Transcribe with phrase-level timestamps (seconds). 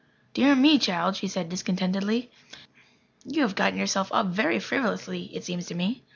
[0.33, 2.31] "Dear me, child," she said discontentedly,
[3.23, 6.01] "you have gotten yourself up very frivolously, it seems to me."